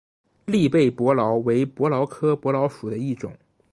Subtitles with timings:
[0.47, 3.37] 栗背伯劳为伯劳科伯劳属的一种。